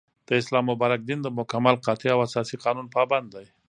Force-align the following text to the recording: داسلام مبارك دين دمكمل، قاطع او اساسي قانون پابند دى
داسلام 0.27 0.65
مبارك 0.71 1.01
دين 1.09 1.19
دمكمل، 1.25 1.75
قاطع 1.85 2.09
او 2.15 2.19
اساسي 2.27 2.55
قانون 2.63 2.87
پابند 2.95 3.27
دى 3.33 3.45